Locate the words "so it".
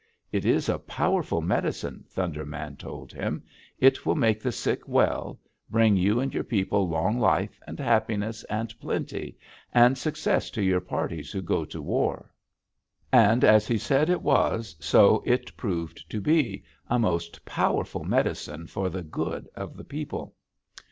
14.79-15.55